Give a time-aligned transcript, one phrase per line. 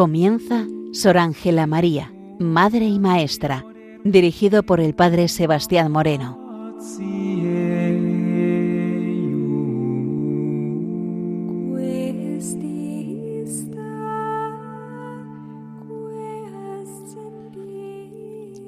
[0.00, 3.66] Comienza Sor Ángela María, Madre y Maestra,
[4.02, 6.38] dirigido por el Padre Sebastián Moreno.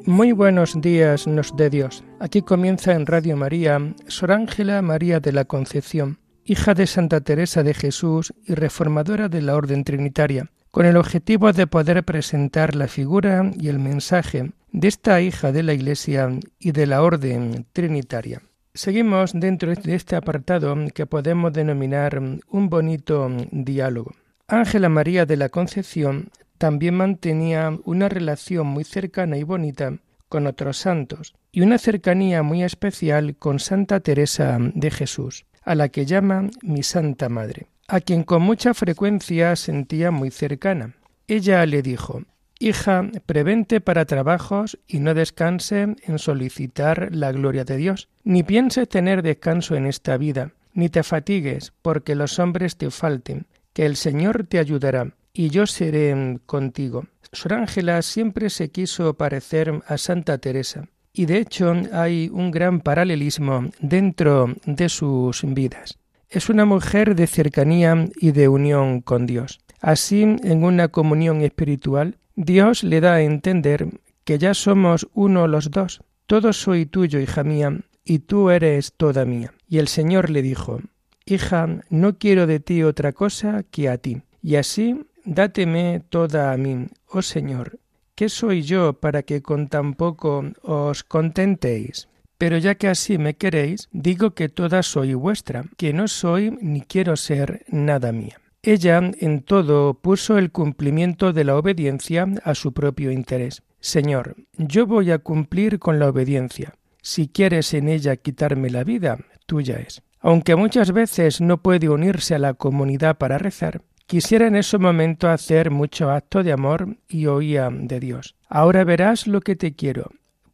[0.04, 2.04] Muy buenos días nos de Dios.
[2.20, 7.62] Aquí comienza en Radio María Sor Ángela María de la Concepción, hija de Santa Teresa
[7.62, 12.88] de Jesús y reformadora de la Orden Trinitaria, con el objetivo de poder presentar la
[12.88, 18.40] figura y el mensaje de esta hija de la Iglesia y de la Orden Trinitaria.
[18.72, 24.14] Seguimos dentro de este apartado que podemos denominar un bonito diálogo.
[24.48, 29.98] Ángela María de la Concepción también mantenía una relación muy cercana y bonita
[30.30, 35.90] con otros santos y una cercanía muy especial con Santa Teresa de Jesús, a la
[35.90, 40.94] que llama mi Santa Madre, a quien con mucha frecuencia sentía muy cercana.
[41.28, 42.22] Ella le dijo,
[42.58, 48.88] Hija, prevente para trabajos y no descanse en solicitar la gloria de Dios, ni pienses
[48.88, 53.96] tener descanso en esta vida, ni te fatigues porque los hombres te falten, que el
[53.96, 57.06] Señor te ayudará y yo seré contigo.
[57.32, 62.80] Sor Ángela siempre se quiso parecer a Santa Teresa, y de hecho hay un gran
[62.80, 65.98] paralelismo dentro de sus vidas.
[66.32, 69.60] Es una mujer de cercanía y de unión con Dios.
[69.80, 73.88] Así, en una comunión espiritual, Dios le da a entender
[74.24, 76.00] que ya somos uno los dos.
[76.26, 79.52] Todo soy tuyo, hija mía, y tú eres toda mía.
[79.68, 80.80] Y el Señor le dijo,
[81.26, 84.22] Hija, no quiero de ti otra cosa que a ti.
[84.42, 87.78] Y así Dáteme toda a mí, oh Señor.
[88.16, 92.08] ¿Qué soy yo para que con tan poco os contentéis?
[92.42, 96.80] Pero ya que así me queréis, digo que toda soy vuestra, que no soy ni
[96.80, 98.40] quiero ser nada mía.
[98.64, 103.62] Ella en todo puso el cumplimiento de la obediencia a su propio interés.
[103.78, 106.74] Señor, yo voy a cumplir con la obediencia.
[107.00, 110.02] Si quieres en ella quitarme la vida, tuya es.
[110.18, 115.28] Aunque muchas veces no puede unirse a la comunidad para rezar, Quisiera en ese momento
[115.30, 118.34] hacer mucho acto de amor y oía de Dios.
[118.46, 120.10] Ahora verás lo que te quiero,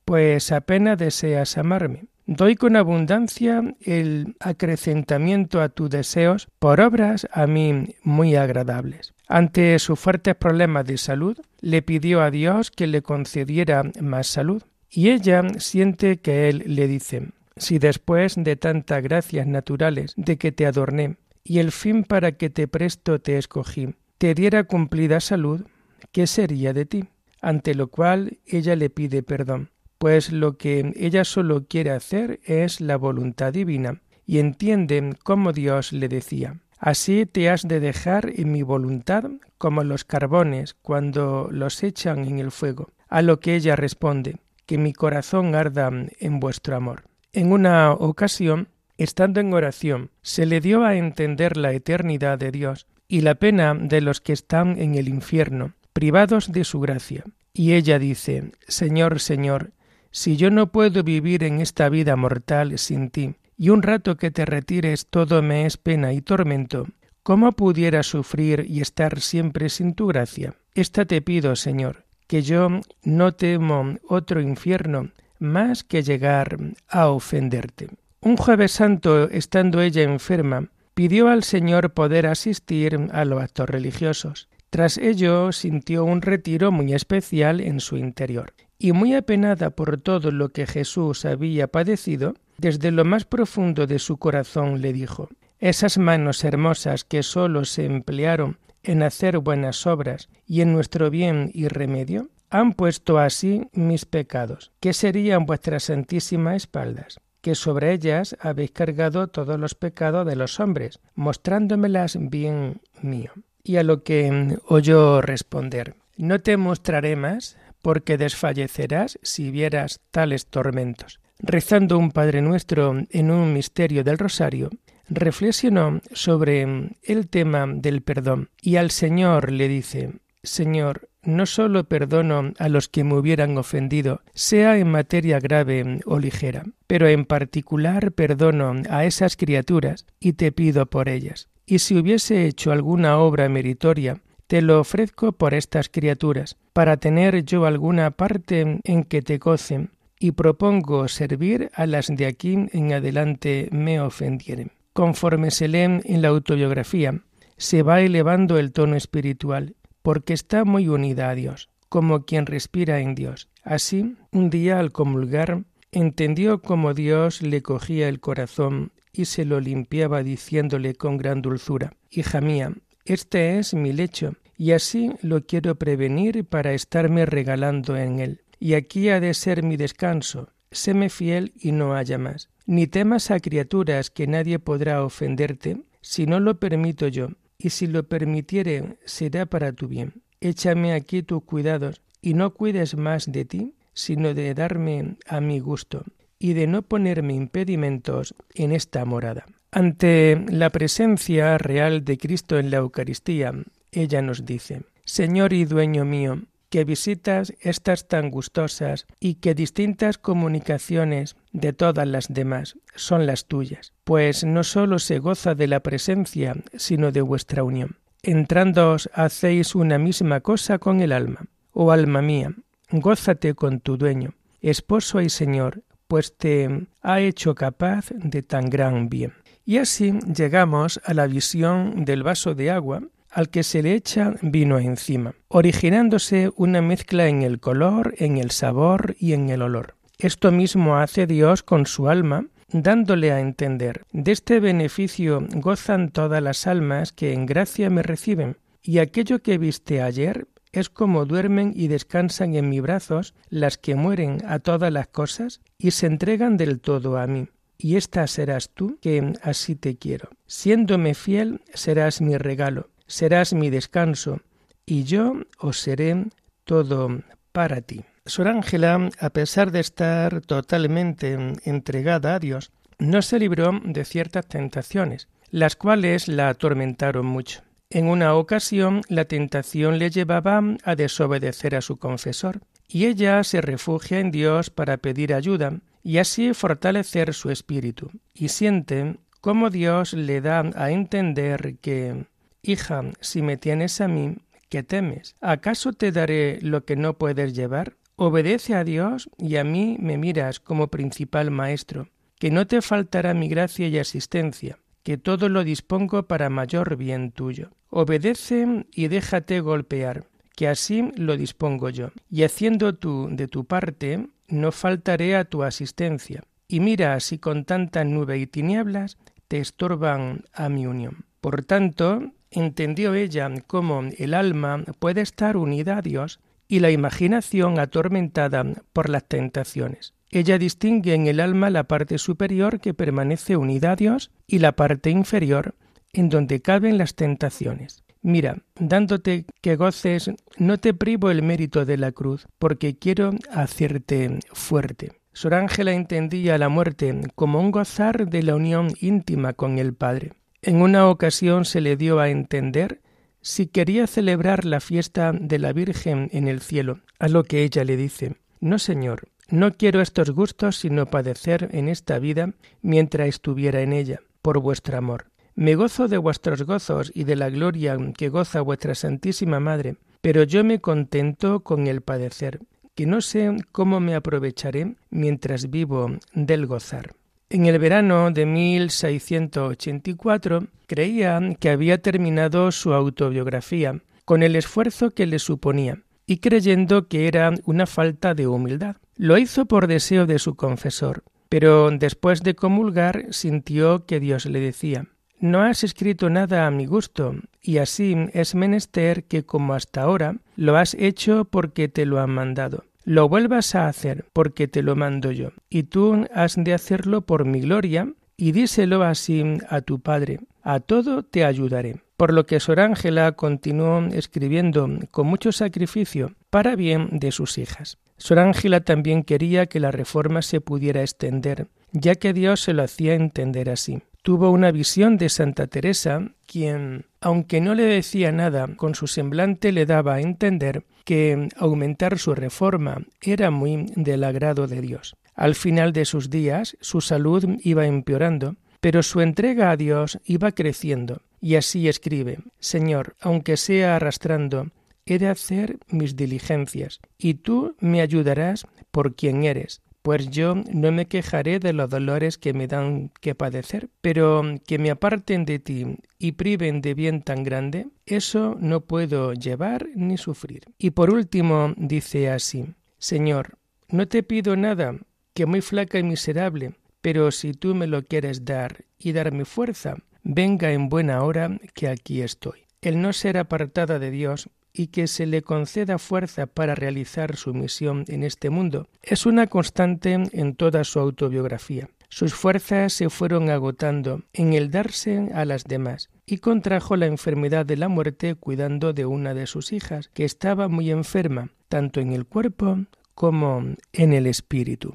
[0.09, 2.07] pues apenas deseas amarme.
[2.25, 9.13] Doy con abundancia el acrecentamiento a tus deseos por obras a mí muy agradables.
[9.27, 14.63] Ante sus fuertes problemas de salud, le pidió a Dios que le concediera más salud.
[14.89, 20.53] Y ella siente que él le dice, si después de tantas gracias naturales de que
[20.53, 25.67] te adorné, y el fin para que te presto te escogí, te diera cumplida salud,
[26.13, 27.05] ¿qué sería de ti?
[27.43, 32.81] Ante lo cual ella le pide perdón, pues lo que ella solo quiere hacer es
[32.81, 38.53] la voluntad divina, y entiende como Dios le decía, Así te has de dejar en
[38.53, 39.25] mi voluntad
[39.59, 42.91] como los carbones cuando los echan en el fuego.
[43.09, 47.05] A lo que ella responde, que mi corazón arda en vuestro amor.
[47.33, 52.89] En una ocasión Estando en oración, se le dio a entender la eternidad de Dios
[53.07, 57.25] y la pena de los que están en el infierno, privados de su gracia.
[57.55, 59.71] Y ella dice, Señor, Señor,
[60.11, 64.31] si yo no puedo vivir en esta vida mortal sin ti, y un rato que
[64.31, 66.87] te retires todo me es pena y tormento,
[67.23, 70.55] ¿cómo pudiera sufrir y estar siempre sin tu gracia?
[70.75, 76.57] Esta te pido, Señor, que yo no temo otro infierno más que llegar
[76.89, 77.89] a ofenderte.
[78.21, 84.49] Un jueves santo, estando ella enferma, pidió al Señor poder asistir a los actos religiosos.
[84.71, 90.31] Tras ello sintió un retiro muy especial en su interior, y muy apenada por todo
[90.31, 95.29] lo que Jesús había padecido, desde lo más profundo de su corazón le dijo
[95.59, 101.51] Esas manos hermosas que sólo se emplearon en hacer buenas obras y en nuestro bien
[101.53, 108.37] y remedio, han puesto así mis pecados, que serían vuestras santísimas espaldas que sobre ellas
[108.41, 113.33] habéis cargado todos los pecados de los hombres, mostrándomelas bien mío.
[113.63, 120.47] Y a lo que oyó responder, no te mostraré más, porque desfallecerás si vieras tales
[120.47, 121.21] tormentos.
[121.39, 124.71] Rezando un Padre Nuestro en un misterio del Rosario,
[125.09, 132.53] reflexionó sobre el tema del perdón y al Señor le dice, Señor, no solo perdono
[132.59, 138.13] a los que me hubieran ofendido, sea en materia grave o ligera, pero en particular
[138.13, 141.49] perdono a esas criaturas y te pido por ellas.
[141.67, 147.45] Y si hubiese hecho alguna obra meritoria, te lo ofrezco por estas criaturas, para tener
[147.45, 152.93] yo alguna parte en que te gocen, y propongo servir a las de aquí en
[152.93, 154.73] adelante me ofendieren.
[154.95, 157.21] Conforme se lee en la autobiografía,
[157.59, 163.01] se va elevando el tono espiritual, porque está muy unida a Dios, como quien respira
[163.01, 163.49] en Dios.
[163.63, 169.61] Así, un día al comulgar, entendió cómo Dios le cogía el corazón y se lo
[169.61, 172.73] limpiaba diciéndole con gran dulzura, Hija mía,
[173.09, 178.43] este es mi lecho, y así lo quiero prevenir para estarme regalando en él.
[178.61, 180.51] Y aquí ha de ser mi descanso.
[180.71, 182.51] Séme fiel y no haya más.
[182.67, 187.87] Ni temas a criaturas que nadie podrá ofenderte, si no lo permito yo, y si
[187.87, 190.23] lo permitiere será para tu bien.
[190.41, 195.61] Échame aquí tus cuidados, y no cuides más de ti, sino de darme a mi
[195.61, 196.05] gusto,
[196.39, 199.47] y de no ponerme impedimentos en esta morada.
[199.71, 203.53] Ante la presencia real de Cristo en la Eucaristía,
[203.93, 210.17] ella nos dice, Señor y dueño mío, que visitas estas tan gustosas y que distintas
[210.19, 215.81] comunicaciones de todas las demás son las tuyas, pues no sólo se goza de la
[215.81, 217.97] presencia, sino de vuestra unión.
[218.23, 221.47] Entrándoos hacéis una misma cosa con el alma.
[221.73, 222.55] Oh alma mía,
[222.91, 229.09] gózate con tu dueño, esposo y señor, pues te ha hecho capaz de tan gran
[229.09, 229.33] bien.
[229.69, 234.33] Y así llegamos a la visión del vaso de agua al que se le echa
[234.41, 239.95] vino encima, originándose una mezcla en el color, en el sabor y en el olor.
[240.17, 246.43] Esto mismo hace Dios con su alma, dándole a entender, de este beneficio gozan todas
[246.43, 251.75] las almas que en gracia me reciben, y aquello que viste ayer es como duermen
[251.77, 256.57] y descansan en mis brazos las que mueren a todas las cosas y se entregan
[256.57, 260.31] del todo a mí y esta serás tú, que así te quiero.
[260.47, 264.41] Siéndome fiel, serás mi regalo, serás mi descanso,
[264.85, 266.27] y yo os seré
[266.65, 267.23] todo
[267.53, 268.05] para ti.
[268.27, 274.47] Sor Ángela, a pesar de estar totalmente entregada a Dios, no se libró de ciertas
[274.47, 277.63] tentaciones, las cuales la atormentaron mucho.
[277.91, 283.61] En una ocasión la tentación le llevaba a desobedecer a su confesor, y ella se
[283.61, 290.13] refugia en Dios para pedir ayuda, y así fortalecer su espíritu, y siente cómo Dios
[290.13, 292.27] le da a entender que,
[292.63, 294.37] hija, si me tienes a mí,
[294.69, 295.37] ¿qué temes?
[295.41, 297.97] ¿Acaso te daré lo que no puedes llevar?
[298.17, 302.09] Obedece a Dios y a mí me miras como principal maestro,
[302.39, 307.31] que no te faltará mi gracia y asistencia, que todo lo dispongo para mayor bien
[307.31, 307.71] tuyo.
[307.91, 312.11] Obedece y déjate golpear, que así lo dispongo yo.
[312.29, 316.43] Y haciendo tú de tu parte, no faltaré a tu asistencia.
[316.67, 319.17] Y mira si con tanta nube y tinieblas
[319.47, 321.25] te estorban a mi unión.
[321.41, 327.79] Por tanto, entendió ella cómo el alma puede estar unida a Dios y la imaginación
[327.79, 330.15] atormentada por las tentaciones.
[330.31, 334.73] Ella distingue en el alma la parte superior que permanece unida a Dios y la
[334.73, 335.75] parte inferior
[336.13, 338.05] en donde caben las tentaciones.
[338.23, 344.39] Mira, dándote que goces, no te privo el mérito de la cruz, porque quiero hacerte
[344.53, 345.13] fuerte.
[345.33, 350.33] Sor Ángela entendía la muerte como un gozar de la unión íntima con el Padre.
[350.63, 353.01] En una ocasión se le dio a entender
[353.41, 357.85] si quería celebrar la fiesta de la Virgen en el cielo, a lo que ella
[357.85, 363.81] le dice No, Señor, no quiero estos gustos sino padecer en esta vida mientras estuviera
[363.81, 365.27] en ella, por vuestro amor.
[365.61, 370.45] Me gozo de vuestros gozos y de la gloria que goza vuestra Santísima Madre, pero
[370.45, 372.61] yo me contento con el padecer,
[372.95, 377.11] que no sé cómo me aprovecharé mientras vivo del gozar.
[377.51, 385.27] En el verano de 1684 creía que había terminado su autobiografía, con el esfuerzo que
[385.27, 388.95] le suponía, y creyendo que era una falta de humildad.
[389.17, 394.61] Lo hizo por deseo de su confesor, pero después de comulgar sintió que Dios le
[394.61, 395.09] decía
[395.41, 400.37] no has escrito nada a mi gusto, y así es menester que como hasta ahora
[400.57, 402.85] lo has hecho porque te lo han mandado.
[403.05, 407.45] Lo vuelvas a hacer porque te lo mando yo, y tú has de hacerlo por
[407.45, 410.41] mi gloria, y díselo así a tu padre.
[410.63, 412.03] A todo te ayudaré.
[412.17, 417.97] Por lo que Sor Ángela continuó escribiendo con mucho sacrificio para bien de sus hijas.
[418.17, 422.83] Sor Ángela también quería que la reforma se pudiera extender, ya que Dios se lo
[422.83, 428.69] hacía entender así tuvo una visión de Santa Teresa, quien, aunque no le decía nada,
[428.77, 434.67] con su semblante le daba a entender que aumentar su reforma era muy del agrado
[434.67, 435.17] de Dios.
[435.35, 440.53] Al final de sus días su salud iba empeorando, pero su entrega a Dios iba
[440.53, 444.67] creciendo, y así escribe Señor, aunque sea arrastrando,
[445.07, 450.91] he de hacer mis diligencias, y tú me ayudarás por quien eres, pues yo no
[450.91, 455.59] me quejaré de los dolores que me dan que padecer, pero que me aparten de
[455.59, 460.63] ti y priven de bien tan grande, eso no puedo llevar ni sufrir.
[460.79, 463.59] Y por último dice así, Señor,
[463.91, 464.95] no te pido nada,
[465.35, 466.73] que muy flaca y miserable,
[467.03, 471.87] pero si tú me lo quieres dar y darme fuerza, venga en buena hora que
[471.87, 472.61] aquí estoy.
[472.81, 474.49] El no ser apartada de Dios
[474.79, 479.49] y que se le conceda fuerza para realizar su misión en este mundo es una
[479.49, 481.89] constante en toda su autobiografía.
[482.09, 487.67] Sus fuerzas se fueron agotando en el darse a las demás y contrajo la enfermedad
[487.67, 492.13] de la muerte cuidando de una de sus hijas, que estaba muy enferma, tanto en
[492.13, 492.79] el cuerpo
[493.15, 494.95] como en el espíritu.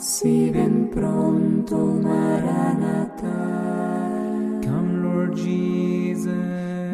[0.00, 3.26] si ven pronto, Maranatha.
[4.62, 6.28] Come Lord Jesus,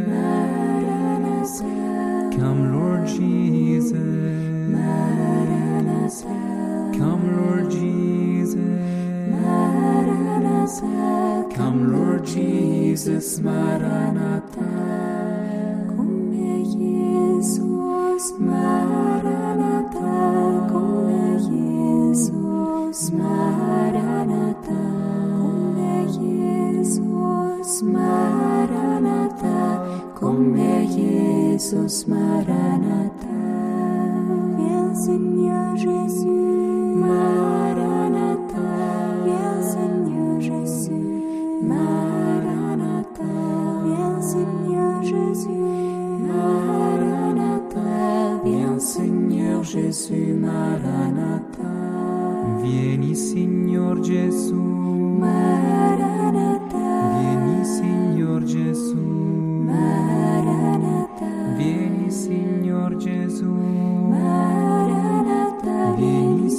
[0.08, 1.64] Maranatha,
[2.36, 3.92] come Lord Jesus,
[4.72, 6.28] Maranatha,
[6.98, 8.56] come Lord Jesus,
[9.30, 10.86] Maranatha,
[11.54, 14.43] come Lord Jesus, Maranatha.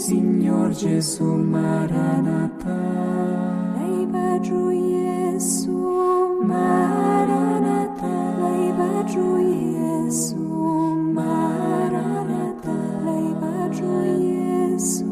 [0.06, 2.78] Signor Gesù Maranatha.
[3.76, 8.14] Laiba Giu Gesù Maranatha.
[8.40, 9.42] Laiba Giu
[9.74, 10.46] Gesù
[11.18, 12.78] Maranatha.
[13.04, 15.10] Laiba Giu Gesù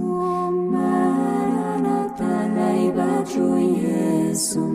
[0.74, 2.32] Maranatha.
[2.54, 4.73] Laiba Giu Iesu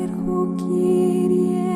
[0.00, 1.75] Irhu Kyrie,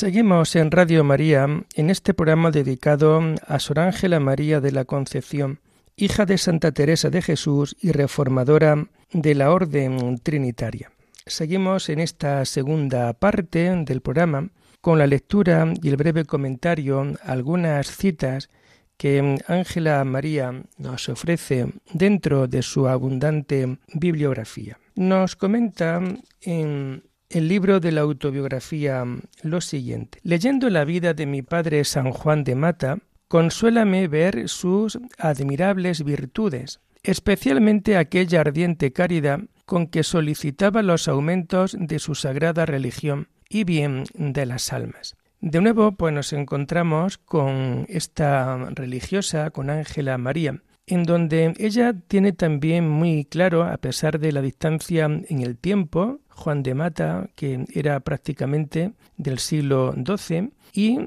[0.00, 5.60] Seguimos en Radio María en este programa dedicado a Sor Ángela María de la Concepción,
[5.94, 10.90] hija de Santa Teresa de Jesús y reformadora de la Orden Trinitaria.
[11.26, 14.48] Seguimos en esta segunda parte del programa
[14.80, 18.48] con la lectura y el breve comentario algunas citas
[18.96, 24.78] que Ángela María nos ofrece dentro de su abundante bibliografía.
[24.94, 26.02] Nos comenta
[26.40, 29.04] en el libro de la autobiografía
[29.42, 30.18] lo siguiente.
[30.22, 36.80] Leyendo la vida de mi padre San Juan de Mata, consuélame ver sus admirables virtudes,
[37.02, 44.04] especialmente aquella ardiente caridad con que solicitaba los aumentos de su sagrada religión y bien
[44.14, 45.16] de las almas.
[45.40, 52.32] De nuevo, pues nos encontramos con esta religiosa, con Ángela María, en donde ella tiene
[52.32, 57.64] también muy claro, a pesar de la distancia en el tiempo, Juan de Mata, que
[57.72, 60.98] era prácticamente del siglo XII, y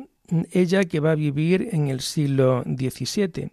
[0.51, 3.51] ella que va a vivir en el siglo XVII.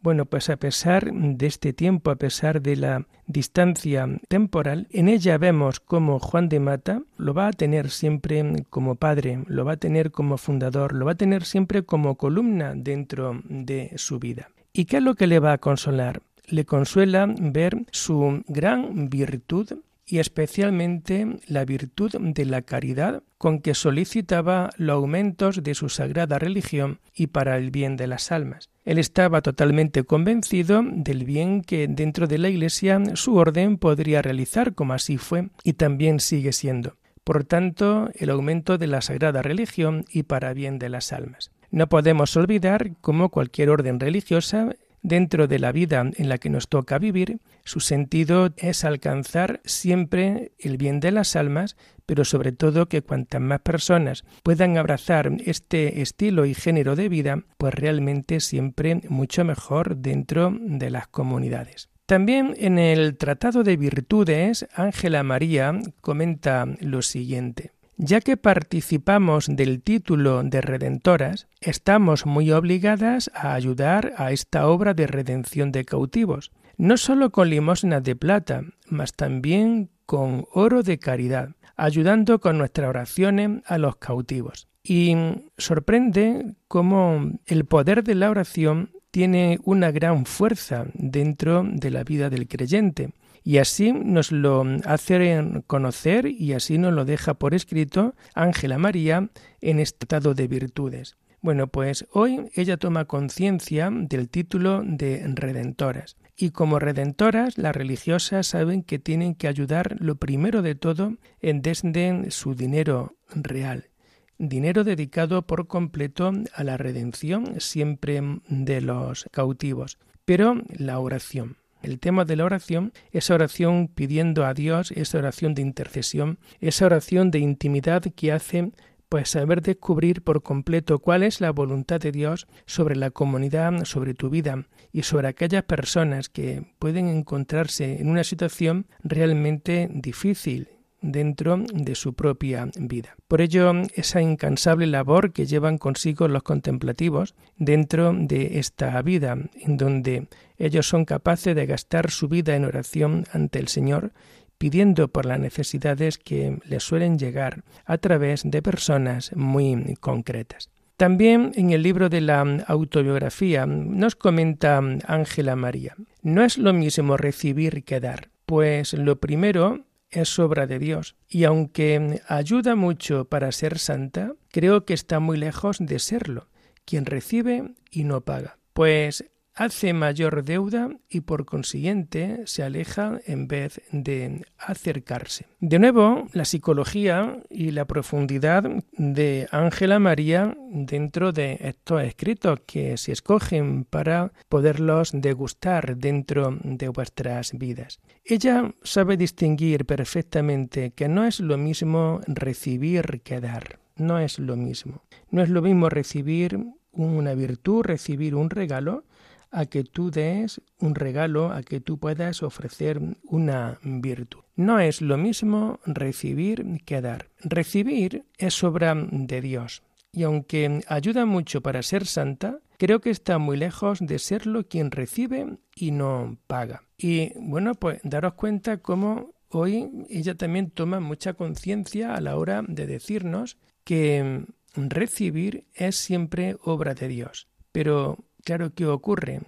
[0.00, 5.38] Bueno, pues a pesar de este tiempo, a pesar de la distancia temporal, en ella
[5.38, 9.76] vemos cómo Juan de Mata lo va a tener siempre como padre, lo va a
[9.76, 14.48] tener como fundador, lo va a tener siempre como columna dentro de su vida.
[14.72, 16.22] ¿Y qué es lo que le va a consolar?
[16.46, 19.68] Le consuela ver su gran virtud
[20.06, 26.38] y especialmente la virtud de la caridad con que solicitaba los aumentos de su sagrada
[26.38, 28.70] religión y para el bien de las almas.
[28.84, 34.74] Él estaba totalmente convencido del bien que dentro de la Iglesia su orden podría realizar,
[34.74, 36.96] como así fue, y también sigue siendo.
[37.24, 41.52] Por tanto, el aumento de la sagrada religión y para bien de las almas.
[41.72, 46.68] No podemos olvidar cómo cualquier orden religiosa dentro de la vida en la que nos
[46.68, 52.90] toca vivir, su sentido es alcanzar siempre el bien de las almas, pero sobre todo
[52.90, 59.00] que cuantas más personas puedan abrazar este estilo y género de vida, pues realmente siempre
[59.08, 61.88] mucho mejor dentro de las comunidades.
[62.04, 67.72] También en el Tratado de Virtudes, Ángela María comenta lo siguiente.
[68.04, 74.92] Ya que participamos del título de redentoras, estamos muy obligadas a ayudar a esta obra
[74.92, 80.98] de redención de cautivos, no sólo con limosnas de plata, mas también con oro de
[80.98, 84.66] caridad, ayudando con nuestras oraciones a los cautivos.
[84.82, 85.14] Y
[85.56, 92.30] sorprende cómo el poder de la oración tiene una gran fuerza dentro de la vida
[92.30, 93.12] del creyente,
[93.44, 99.30] y así nos lo hace conocer y así nos lo deja por escrito Ángela María
[99.60, 101.16] en estado de virtudes.
[101.40, 106.16] Bueno, pues hoy ella toma conciencia del título de redentoras.
[106.36, 111.60] Y como redentoras, las religiosas saben que tienen que ayudar lo primero de todo en
[111.60, 113.90] desde su dinero real,
[114.38, 121.61] dinero dedicado por completo a la redención siempre de los cautivos, pero la oración.
[121.82, 126.86] El tema de la oración, esa oración pidiendo a Dios, esa oración de intercesión, esa
[126.86, 128.72] oración de intimidad que hace
[129.08, 134.14] pues saber descubrir por completo cuál es la voluntad de Dios sobre la comunidad, sobre
[134.14, 140.68] tu vida y sobre aquellas personas que pueden encontrarse en una situación realmente difícil
[141.02, 143.16] dentro de su propia vida.
[143.28, 149.76] Por ello, esa incansable labor que llevan consigo los contemplativos dentro de esta vida, en
[149.76, 154.12] donde ellos son capaces de gastar su vida en oración ante el Señor,
[154.58, 160.70] pidiendo por las necesidades que les suelen llegar a través de personas muy concretas.
[160.96, 167.16] También en el libro de la autobiografía nos comenta Ángela María, no es lo mismo
[167.16, 169.80] recibir que dar, pues lo primero
[170.12, 175.38] es obra de Dios, y aunque ayuda mucho para ser santa, creo que está muy
[175.38, 176.48] lejos de serlo,
[176.84, 183.48] quien recibe y no paga, pues hace mayor deuda y por consiguiente se aleja en
[183.48, 185.46] vez de acercarse.
[185.60, 192.96] De nuevo, la psicología y la profundidad de Ángela María dentro de estos escritos que
[192.96, 198.00] se escogen para poderlos degustar dentro de vuestras vidas.
[198.24, 203.78] Ella sabe distinguir perfectamente que no es lo mismo recibir que dar.
[203.96, 205.02] No es lo mismo.
[205.30, 206.58] No es lo mismo recibir
[206.92, 209.04] una virtud, recibir un regalo,
[209.52, 214.40] a que tú des un regalo, a que tú puedas ofrecer una virtud.
[214.56, 217.28] No es lo mismo recibir que dar.
[217.40, 219.82] Recibir es obra de Dios.
[220.12, 224.90] Y aunque ayuda mucho para ser santa, creo que está muy lejos de serlo quien
[224.90, 226.82] recibe y no paga.
[226.98, 232.62] Y bueno, pues daros cuenta cómo hoy ella también toma mucha conciencia a la hora
[232.66, 237.48] de decirnos que recibir es siempre obra de Dios.
[237.72, 239.40] Pero Claro, ¿qué ocurre?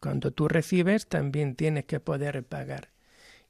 [0.00, 2.90] Cuando tú recibes también tienes que poder pagar.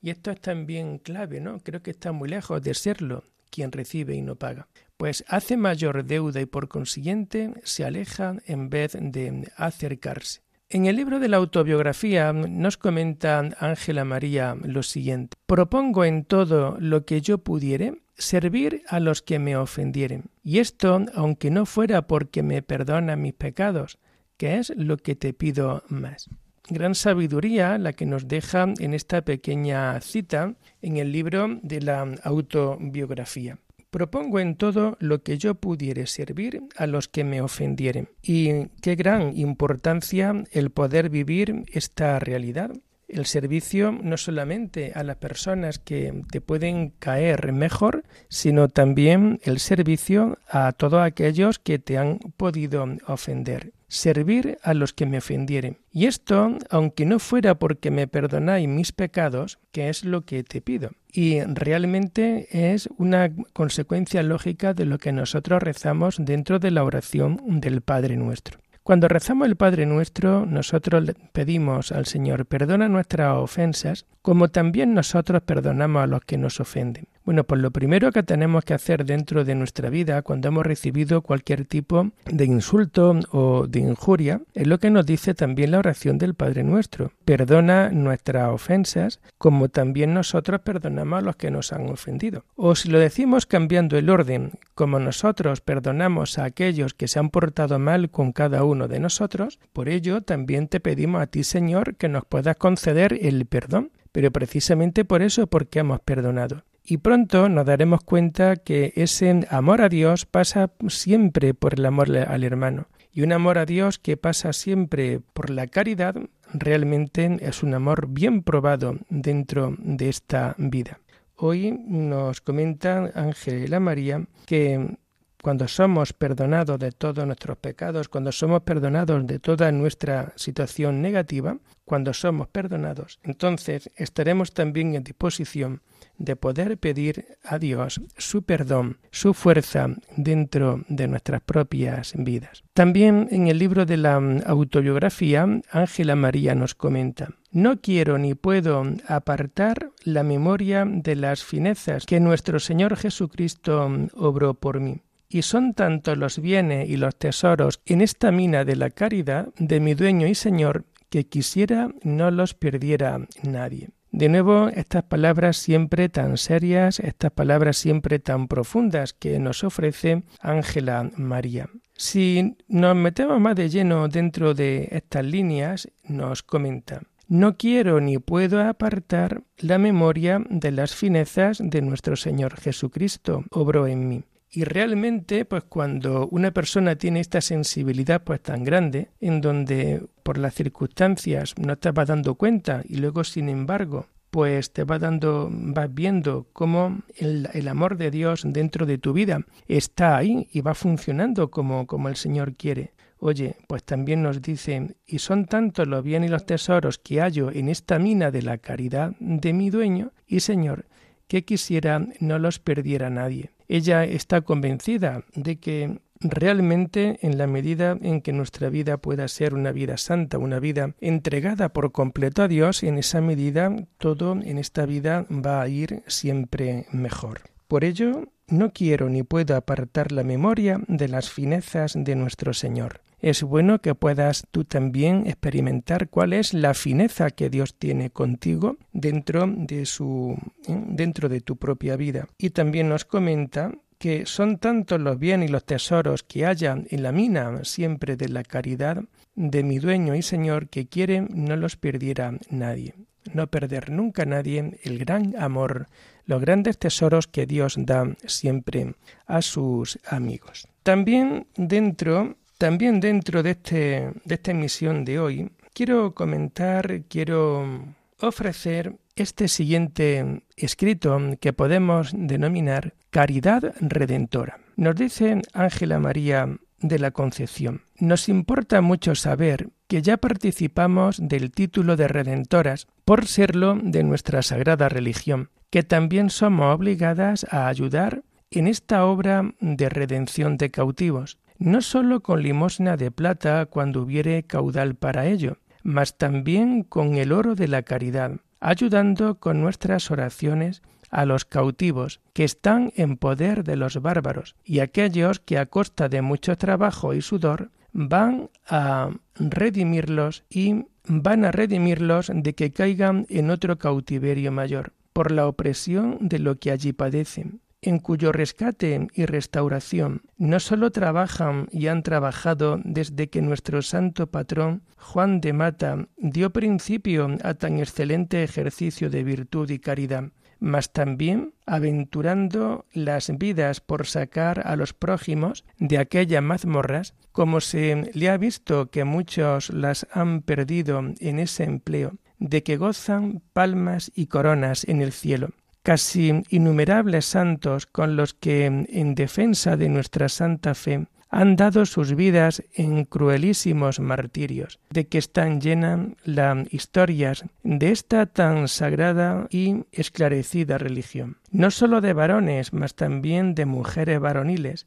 [0.01, 1.59] Y esto es también clave, ¿no?
[1.61, 4.69] Creo que está muy lejos de serlo quien recibe y no paga.
[4.97, 10.43] Pues hace mayor deuda y por consiguiente se aleja en vez de acercarse.
[10.69, 15.37] En el libro de la autobiografía nos comenta Ángela María lo siguiente.
[15.47, 20.31] Propongo en todo lo que yo pudiere servir a los que me ofendieren.
[20.43, 23.99] Y esto, aunque no fuera porque me perdona mis pecados,
[24.37, 26.29] ¿Qué es lo que te pido más?
[26.69, 32.01] Gran sabiduría la que nos deja en esta pequeña cita en el libro de la
[32.25, 33.59] autobiografía.
[33.91, 38.09] Propongo en todo lo que yo pudiere servir a los que me ofendieren.
[38.23, 42.73] Y qué gran importancia el poder vivir esta realidad.
[43.07, 49.61] El servicio no solamente a las personas que te pueden caer mejor, sino también el
[49.61, 55.79] servicio a todos aquellos que te han podido ofender servir a los que me ofendieren.
[55.93, 60.61] Y esto, aunque no fuera porque me perdonáis mis pecados, que es lo que te
[60.61, 60.91] pido.
[61.13, 67.41] Y realmente es una consecuencia lógica de lo que nosotros rezamos dentro de la oración
[67.61, 68.59] del Padre nuestro.
[68.83, 75.41] Cuando rezamos el Padre nuestro, nosotros pedimos al Señor, perdona nuestras ofensas, como también nosotros
[75.43, 77.07] perdonamos a los que nos ofenden.
[77.25, 81.23] Bueno, pues lo primero que tenemos que hacer dentro de nuestra vida cuando hemos recibido
[81.23, 86.19] cualquier tipo de insulto o de injuria es lo que nos dice también la oración
[86.19, 87.13] del Padre Nuestro.
[87.25, 92.45] Perdona nuestras ofensas como también nosotros perdonamos a los que nos han ofendido.
[92.57, 97.31] O si lo decimos cambiando el orden, como nosotros perdonamos a aquellos que se han
[97.31, 101.97] portado mal con cada uno de nosotros, por ello también te pedimos a ti, Señor,
[101.97, 106.63] que nos puedas conceder el perdón pero precisamente por eso porque hemos perdonado.
[106.87, 112.15] Y pronto nos daremos cuenta que ese amor a Dios pasa siempre por el amor
[112.15, 112.89] al hermano.
[113.11, 116.15] Y un amor a Dios que pasa siempre por la caridad
[116.53, 121.01] realmente es un amor bien probado dentro de esta vida.
[121.37, 124.99] Hoy nos comenta Ángela María que
[125.45, 131.59] cuando somos perdonados de todos nuestros pecados, cuando somos perdonados de toda nuestra situación negativa,
[131.85, 135.83] cuando somos perdonados, entonces estaremos también en disposición
[136.17, 142.65] de poder pedir a Dios su perdón, su fuerza dentro de nuestras propias vidas.
[142.73, 144.15] También en el libro de la
[144.47, 152.07] autobiografía, Ángela María nos comenta, no quiero ni puedo apartar la memoria de las finezas
[152.07, 155.03] que nuestro Señor Jesucristo obró por mí.
[155.35, 159.81] Y son tantos los bienes y los tesoros en esta mina de la caridad de
[159.81, 163.89] mi dueño y Señor que quisiera no los perdiera nadie.
[164.13, 170.23] De nuevo, estas palabras siempre tan serias, estas palabras siempre tan profundas que nos ofrece
[170.39, 171.69] Ángela María.
[171.97, 178.19] Si nos metemos más de lleno dentro de estas líneas, nos comenta, no quiero ni
[178.19, 184.25] puedo apartar la memoria de las finezas de nuestro Señor Jesucristo, obró en mí.
[184.55, 190.39] Y realmente, pues cuando una persona tiene esta sensibilidad pues tan grande, en donde por
[190.39, 195.49] las circunstancias no te vas dando cuenta y luego sin embargo pues te va dando,
[195.51, 200.61] vas viendo cómo el, el, amor de Dios dentro de tu vida está ahí y
[200.61, 202.93] va funcionando como, como el Señor quiere.
[203.19, 207.51] Oye, pues también nos dice, y son tantos los bienes y los tesoros que hallo
[207.53, 210.87] en esta mina de la caridad de mi dueño, y Señor,
[211.29, 213.54] que quisiera no los perdiera nadie.
[213.69, 219.55] Ella está convencida de que realmente en la medida en que nuestra vida pueda ser
[219.55, 224.59] una vida santa, una vida entregada por completo a Dios, en esa medida todo en
[224.59, 227.43] esta vida va a ir siempre mejor.
[227.69, 233.01] Por ello, no quiero ni puedo apartar la memoria de las finezas de nuestro Señor.
[233.25, 238.77] Es bueno que puedas tú también experimentar cuál es la fineza que Dios tiene contigo
[238.93, 240.37] dentro de su
[240.69, 240.85] ¿eh?
[240.89, 242.29] dentro de tu propia vida.
[242.37, 247.03] Y también nos comenta que son tantos los bienes y los tesoros que haya en
[247.03, 249.03] la mina siempre de la caridad
[249.35, 252.93] de mi dueño y Señor que quiere no los perdiera nadie.
[253.33, 255.89] No perder nunca nadie el gran amor,
[256.27, 260.69] los grandes tesoros que Dios da siempre a sus amigos.
[260.83, 267.85] También dentro también dentro de, este, de esta emisión de hoy, quiero comentar, quiero
[268.21, 274.59] ofrecer este siguiente escrito que podemos denominar Caridad Redentora.
[274.77, 281.51] Nos dice Ángela María de la Concepción, nos importa mucho saber que ya participamos del
[281.51, 288.23] título de redentoras por serlo de nuestra sagrada religión, que también somos obligadas a ayudar
[288.51, 294.43] en esta obra de redención de cautivos, no sólo con limosna de plata cuando hubiere
[294.43, 300.83] caudal para ello, mas también con el oro de la caridad, ayudando con nuestras oraciones
[301.11, 306.11] a los cautivos que están en poder de los bárbaros y aquellos que a costa
[306.11, 313.27] de mucho trabajo y sudor van a redimirlos y van a redimirlos de que caigan
[313.31, 319.09] en otro cautiverio mayor por la opresión de lo que allí padecen en cuyo rescate
[319.15, 325.53] y restauración no sólo trabajan y han trabajado desde que nuestro santo patrón Juan de
[325.53, 333.37] Mata dio principio a tan excelente ejercicio de virtud y caridad, mas también aventurando las
[333.37, 339.05] vidas por sacar a los prójimos de aquellas mazmorras, como se le ha visto que
[339.05, 345.13] muchos las han perdido en ese empleo, de que gozan palmas y coronas en el
[345.13, 345.51] cielo.
[345.85, 352.15] Casi innumerables santos con los que, en defensa de nuestra santa fe, han dado sus
[352.15, 359.85] vidas en cruelísimos martirios, de que están llenas las historias de esta tan sagrada y
[359.93, 364.87] esclarecida religión, no sólo de varones, mas también de mujeres varoniles,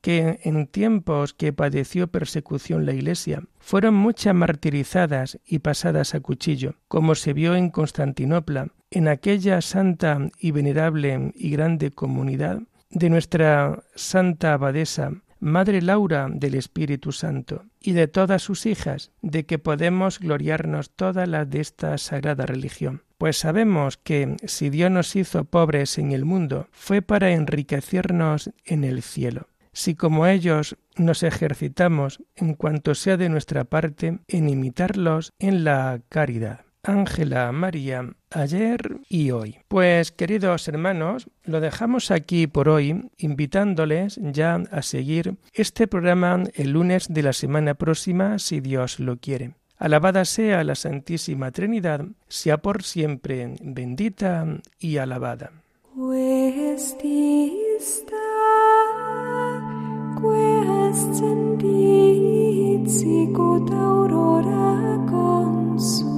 [0.00, 6.76] que en tiempos que padeció persecución la Iglesia, fueron muchas martirizadas y pasadas a cuchillo,
[6.88, 13.82] como se vio en Constantinopla, en aquella santa y venerable y grande comunidad de nuestra
[13.94, 20.18] santa abadesa Madre Laura del Espíritu Santo, y de todas sus hijas, de que podemos
[20.18, 23.02] gloriarnos todas las de esta sagrada religión.
[23.18, 28.84] Pues sabemos que si Dios nos hizo pobres en el mundo, fue para enriquecernos en
[28.84, 29.48] el cielo.
[29.72, 36.00] Si como ellos nos ejercitamos en cuanto sea de nuestra parte en imitarlos en la
[36.08, 36.67] caridad.
[36.88, 39.58] Ángela María ayer y hoy.
[39.68, 46.70] Pues queridos hermanos, lo dejamos aquí por hoy, invitándoles ya a seguir este programa el
[46.70, 49.52] lunes de la semana próxima, si Dios lo quiere.
[49.76, 54.46] Alabada sea la Santísima Trinidad, sea por siempre bendita
[54.78, 55.52] y alabada.
[63.70, 66.17] aurora consurgens,